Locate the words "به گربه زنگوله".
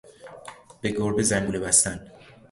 0.81-1.59